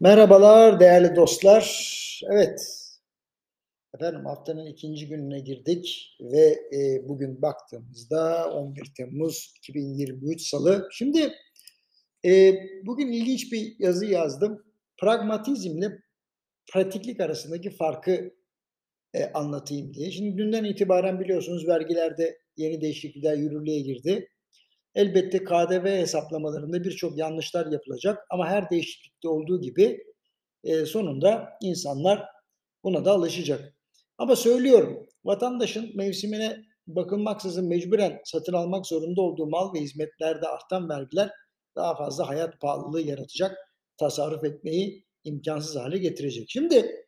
Merhabalar 0.00 0.80
değerli 0.80 1.16
dostlar. 1.16 1.96
Evet, 2.30 2.60
efendim 3.94 4.24
haftanın 4.24 4.66
ikinci 4.66 5.08
gününe 5.08 5.40
girdik 5.40 6.16
ve 6.20 6.60
e, 6.72 7.08
bugün 7.08 7.42
baktığımızda 7.42 8.50
11 8.50 8.92
Temmuz 8.96 9.54
2023 9.58 10.42
Salı. 10.42 10.88
Şimdi 10.92 11.32
e, 12.24 12.54
bugün 12.86 13.12
ilginç 13.12 13.52
bir 13.52 13.76
yazı 13.78 14.06
yazdım. 14.06 14.64
Pragmatizmle 15.00 15.98
pratiklik 16.72 17.20
arasındaki 17.20 17.70
farkı 17.70 18.30
e, 19.14 19.24
anlatayım 19.24 19.94
diye. 19.94 20.10
Şimdi 20.10 20.38
dünden 20.38 20.64
itibaren 20.64 21.20
biliyorsunuz 21.20 21.68
vergilerde 21.68 22.38
yeni 22.56 22.80
değişiklikler 22.80 23.36
yürürlüğe 23.36 23.80
girdi. 23.80 24.28
Elbette 24.96 25.44
KDV 25.44 25.86
hesaplamalarında 25.86 26.84
birçok 26.84 27.18
yanlışlar 27.18 27.72
yapılacak 27.72 28.26
ama 28.30 28.46
her 28.46 28.70
değişiklikte 28.70 29.28
olduğu 29.28 29.60
gibi 29.60 30.04
e, 30.64 30.86
sonunda 30.86 31.48
insanlar 31.62 32.26
buna 32.84 33.04
da 33.04 33.12
alışacak. 33.12 33.74
Ama 34.18 34.36
söylüyorum, 34.36 35.06
vatandaşın 35.24 35.96
mevsimine 35.96 36.56
bakılmaksızın 36.86 37.68
mecburen 37.68 38.20
satın 38.24 38.52
almak 38.52 38.86
zorunda 38.86 39.22
olduğu 39.22 39.46
mal 39.46 39.74
ve 39.74 39.80
hizmetlerde 39.80 40.48
artan 40.48 40.88
vergiler 40.88 41.30
daha 41.76 41.96
fazla 41.96 42.28
hayat 42.28 42.60
pahalılığı 42.60 43.00
yaratacak, 43.00 43.56
tasarruf 43.96 44.44
etmeyi 44.44 45.04
imkansız 45.24 45.76
hale 45.76 45.98
getirecek. 45.98 46.50
Şimdi 46.50 47.06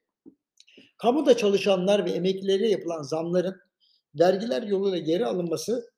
kamuda 0.96 1.36
çalışanlar 1.36 2.04
ve 2.04 2.10
emeklilere 2.10 2.68
yapılan 2.68 3.02
zamların 3.02 3.56
vergiler 4.14 4.62
yoluyla 4.62 4.98
geri 4.98 5.26
alınması 5.26 5.90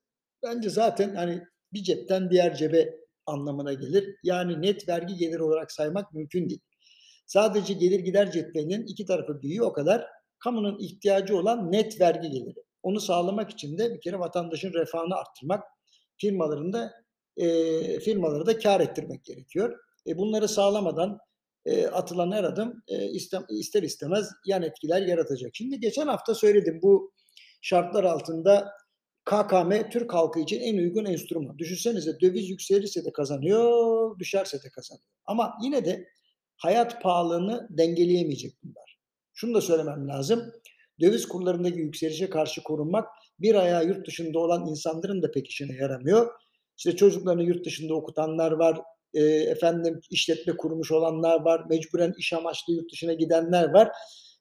bence 0.43 0.69
zaten 0.69 1.15
hani 1.15 1.43
bir 1.73 1.83
cepten 1.83 2.29
diğer 2.29 2.55
cebe 2.55 2.97
anlamına 3.25 3.73
gelir. 3.73 4.15
Yani 4.23 4.61
net 4.61 4.89
vergi 4.89 5.15
geliri 5.15 5.43
olarak 5.43 5.71
saymak 5.71 6.13
mümkün 6.13 6.49
değil. 6.49 6.61
Sadece 7.25 7.73
gelir 7.73 7.99
gider 7.99 8.31
cetvelinin 8.31 8.85
iki 8.85 9.05
tarafı 9.05 9.41
büyüyor 9.41 9.67
o 9.67 9.73
kadar. 9.73 10.07
Kamunun 10.39 10.79
ihtiyacı 10.79 11.37
olan 11.37 11.71
net 11.71 12.01
vergi 12.01 12.29
geliri. 12.29 12.59
Onu 12.83 12.99
sağlamak 12.99 13.51
için 13.51 13.77
de 13.77 13.93
bir 13.93 14.01
kere 14.01 14.19
vatandaşın 14.19 14.73
refahını 14.73 15.15
arttırmak, 15.15 15.63
firmaların 16.17 16.73
da 16.73 16.93
e, 17.37 17.99
firmaları 17.99 18.45
da 18.45 18.59
kar 18.59 18.79
ettirmek 18.79 19.23
gerekiyor. 19.23 19.79
E, 20.07 20.17
bunları 20.17 20.47
sağlamadan 20.47 21.19
e, 21.65 21.87
atılan 21.87 22.31
her 22.31 22.43
adım 22.43 22.83
e, 22.87 23.09
ister 23.49 23.83
istemez 23.83 24.29
yan 24.45 24.63
etkiler 24.63 25.01
yaratacak. 25.01 25.51
Şimdi 25.53 25.79
geçen 25.79 26.07
hafta 26.07 26.35
söyledim 26.35 26.79
bu 26.83 27.13
şartlar 27.61 28.03
altında 28.03 28.71
KKM 29.31 29.89
Türk 29.89 30.13
halkı 30.13 30.39
için 30.39 30.59
en 30.59 30.77
uygun 30.77 31.05
enstrüman. 31.05 31.57
Düşünsenize 31.57 32.19
döviz 32.19 32.49
yükselirse 32.49 33.05
de 33.05 33.11
kazanıyor, 33.11 34.19
düşerse 34.19 34.63
de 34.63 34.69
kazanıyor. 34.69 35.05
Ama 35.25 35.53
yine 35.63 35.85
de 35.85 36.07
hayat 36.57 37.01
pahalılığını 37.01 37.67
dengeleyemeyecek 37.69 38.53
bunlar. 38.63 38.99
Şunu 39.33 39.53
da 39.53 39.61
söylemem 39.61 40.07
lazım. 40.07 40.53
Döviz 41.01 41.27
kurlarındaki 41.27 41.79
yükselişe 41.79 42.29
karşı 42.29 42.63
korunmak 42.63 43.07
bir 43.39 43.55
ayağı 43.55 43.85
yurt 43.85 44.07
dışında 44.07 44.39
olan 44.39 44.67
insanların 44.67 45.21
da 45.21 45.31
pek 45.31 45.47
işine 45.47 45.75
yaramıyor. 45.75 46.31
İşte 46.77 46.95
çocuklarını 46.95 47.43
yurt 47.43 47.65
dışında 47.65 47.93
okutanlar 47.93 48.51
var, 48.51 48.81
e, 49.13 49.23
efendim 49.25 50.01
işletme 50.09 50.57
kurmuş 50.57 50.91
olanlar 50.91 51.41
var, 51.41 51.65
mecburen 51.69 52.13
iş 52.17 52.33
amaçlı 52.33 52.73
yurt 52.73 52.91
dışına 52.91 53.13
gidenler 53.13 53.69
var. 53.69 53.91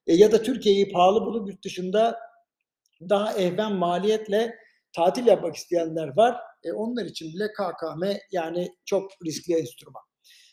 E, 0.06 0.14
ya 0.14 0.32
da 0.32 0.42
Türkiye'yi 0.42 0.92
pahalı 0.92 1.26
bulup 1.26 1.48
yurt 1.48 1.64
dışında 1.64 2.18
daha 3.08 3.34
ehven 3.34 3.72
maliyetle 3.72 4.54
tatil 4.92 5.26
yapmak 5.26 5.56
isteyenler 5.56 6.16
var. 6.16 6.36
E, 6.64 6.72
onlar 6.72 7.04
için 7.04 7.34
bile 7.34 7.48
KKM 7.52 8.04
yani 8.32 8.68
çok 8.84 9.10
riskli 9.26 9.54
enstrüman. 9.54 10.02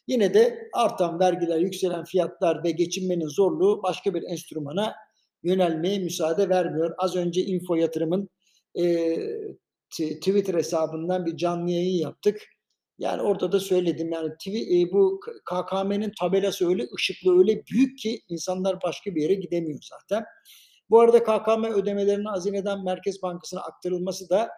Yine 0.07 0.33
de 0.33 0.69
artan 0.73 1.19
vergiler, 1.19 1.59
yükselen 1.59 2.03
fiyatlar 2.03 2.63
ve 2.63 2.71
geçinmenin 2.71 3.27
zorluğu 3.27 3.83
başka 3.83 4.13
bir 4.13 4.23
enstrümana 4.23 4.95
yönelmeye 5.43 5.99
müsaade 5.99 6.49
vermiyor. 6.49 6.95
Az 6.97 7.15
önce 7.15 7.41
Info 7.41 7.75
Yatırım'ın 7.75 8.29
e, 8.79 9.15
Twitter 9.89 10.53
hesabından 10.53 11.25
bir 11.25 11.37
canlı 11.37 11.71
yayın 11.71 11.99
yaptık. 11.99 12.41
Yani 12.99 13.21
orada 13.21 13.51
da 13.51 13.59
söyledim 13.59 14.11
yani 14.11 14.33
TV, 14.43 14.49
e, 14.49 14.91
bu 14.91 15.19
KKM'nin 15.45 16.11
tabelası 16.19 16.69
öyle 16.69 16.87
ışıklı 16.95 17.39
öyle 17.39 17.63
büyük 17.65 17.97
ki 17.99 18.21
insanlar 18.29 18.81
başka 18.81 19.15
bir 19.15 19.21
yere 19.21 19.33
gidemiyor 19.33 19.79
zaten. 19.81 20.25
Bu 20.89 20.99
arada 20.99 21.23
KKM 21.23 21.63
ödemelerinin 21.65 22.25
hazineden 22.25 22.83
Merkez 22.83 23.21
Bankası'na 23.21 23.61
aktarılması 23.61 24.29
da 24.29 24.49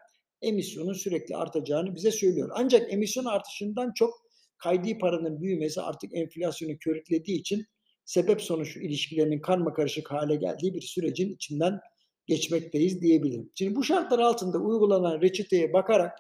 emisyonun 0.42 0.94
sürekli 0.94 1.36
artacağını 1.36 1.96
bize 1.96 2.12
söylüyor. 2.12 2.50
Ancak 2.54 2.94
emisyon 2.94 3.26
artışından 3.26 3.92
çok 3.96 4.14
kaydi 4.58 4.98
paranın 4.98 5.42
büyümesi 5.42 5.82
artık 5.82 6.16
enflasyonu 6.16 6.78
körüklediği 6.78 7.40
için 7.40 7.66
sebep 8.06 8.42
sonuç 8.42 8.78
ilişkilerinin 8.78 9.42
karma 9.42 9.74
karışık 9.74 10.12
hale 10.12 10.36
geldiği 10.36 10.74
bir 10.74 10.82
sürecin 10.82 11.34
içinden 11.34 11.80
geçmekteyiz 12.28 13.02
diyebilirim. 13.02 13.52
Şimdi 13.56 13.76
bu 13.76 13.84
şartlar 13.84 14.20
altında 14.20 14.58
uygulanan 14.58 15.22
reçeteye 15.22 15.74
bakarak 15.74 16.18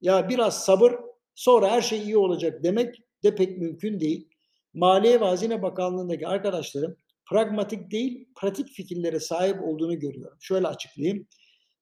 ya 0.00 0.28
biraz 0.28 0.64
sabır 0.64 0.92
sonra 1.34 1.70
her 1.70 1.82
şey 1.82 2.02
iyi 2.02 2.16
olacak 2.16 2.64
demek 2.64 2.96
de 3.24 3.34
pek 3.34 3.58
mümkün 3.58 4.00
değil. 4.00 4.28
Maliye 4.74 5.20
ve 5.20 5.24
Hazine 5.24 5.62
Bakanlığı'ndaki 5.62 6.28
arkadaşlarım 6.28 6.96
pragmatik 7.30 7.90
değil, 7.90 8.28
pratik 8.40 8.68
fikirlere 8.68 9.20
sahip 9.20 9.62
olduğunu 9.62 9.98
görüyorum. 9.98 10.38
Şöyle 10.40 10.66
açıklayayım. 10.66 11.26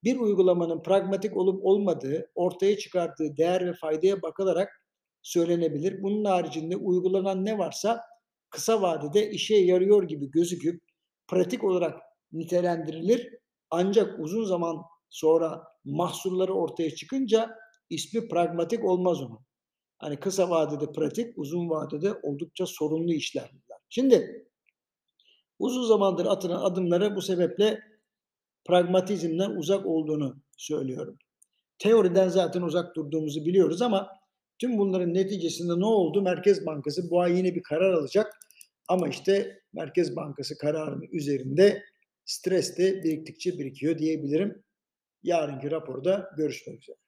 Bir 0.04 0.16
uygulamanın 0.16 0.82
pragmatik 0.82 1.36
olup 1.36 1.64
olmadığı, 1.64 2.30
ortaya 2.34 2.78
çıkardığı 2.78 3.36
değer 3.36 3.66
ve 3.66 3.72
faydaya 3.72 4.22
bakılarak 4.22 4.82
söylenebilir. 5.22 6.02
Bunun 6.02 6.24
haricinde 6.24 6.76
uygulanan 6.76 7.44
ne 7.44 7.58
varsa 7.58 8.00
kısa 8.50 8.82
vadede 8.82 9.30
işe 9.30 9.56
yarıyor 9.56 10.02
gibi 10.02 10.30
gözüküp 10.30 10.82
pratik 11.28 11.64
olarak 11.64 12.00
nitelendirilir. 12.32 13.28
Ancak 13.70 14.20
uzun 14.20 14.44
zaman 14.44 14.76
sonra 15.10 15.64
mahsulları 15.84 16.54
ortaya 16.54 16.94
çıkınca 16.94 17.56
ismi 17.90 18.28
pragmatik 18.28 18.84
olmaz 18.84 19.22
onun. 19.22 19.38
Hani 19.98 20.20
kısa 20.20 20.50
vadede 20.50 20.92
pratik, 20.92 21.38
uzun 21.38 21.70
vadede 21.70 22.14
oldukça 22.22 22.66
sorunlu 22.66 23.12
işler. 23.12 23.50
Şimdi 23.88 24.46
Uzun 25.62 25.82
zamandır 25.82 26.26
atılan 26.26 26.62
adımlara 26.62 27.16
bu 27.16 27.22
sebeple 27.22 27.80
pragmatizmden 28.66 29.50
uzak 29.50 29.86
olduğunu 29.86 30.36
söylüyorum. 30.56 31.18
Teoriden 31.78 32.28
zaten 32.28 32.62
uzak 32.62 32.96
durduğumuzu 32.96 33.44
biliyoruz 33.44 33.82
ama 33.82 34.08
tüm 34.58 34.78
bunların 34.78 35.14
neticesinde 35.14 35.80
ne 35.80 35.86
oldu? 35.86 36.22
Merkez 36.22 36.66
Bankası 36.66 37.10
bu 37.10 37.20
ay 37.20 37.36
yine 37.36 37.54
bir 37.54 37.62
karar 37.62 37.92
alacak. 37.92 38.32
Ama 38.88 39.08
işte 39.08 39.60
Merkez 39.72 40.16
Bankası 40.16 40.58
kararının 40.58 41.08
üzerinde 41.12 41.82
stres 42.24 42.78
de 42.78 43.02
biriktikçe 43.04 43.58
birikiyor 43.58 43.98
diyebilirim. 43.98 44.62
Yarınki 45.22 45.70
raporda 45.70 46.30
görüşmek 46.36 46.82
üzere. 46.82 47.01